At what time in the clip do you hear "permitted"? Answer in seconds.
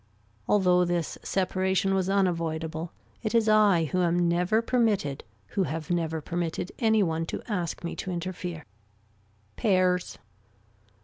4.63-5.23, 6.21-6.71